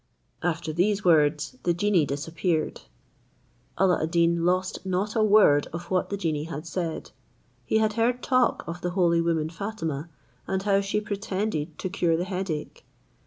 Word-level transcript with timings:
After 0.41 0.73
these 0.73 1.05
words, 1.05 1.59
the 1.61 1.75
genie 1.75 2.07
disappeared. 2.07 2.81
Alla 3.77 4.01
ad 4.01 4.09
Deen 4.09 4.43
lost 4.43 4.83
not 4.83 5.15
a 5.15 5.21
word 5.21 5.67
of 5.73 5.91
what 5.91 6.09
the 6.09 6.17
genie 6.17 6.45
had 6.45 6.65
said. 6.65 7.11
He 7.65 7.77
had 7.77 7.93
heard 7.93 8.23
talk 8.23 8.63
of 8.65 8.81
the 8.81 8.89
holy 8.97 9.21
woman 9.21 9.51
Fatima, 9.51 10.09
and 10.47 10.63
how 10.63 10.81
she 10.81 11.01
pretended 11.01 11.77
to 11.77 11.87
cure 11.87 12.17
the 12.17 12.23
headache. 12.25 12.83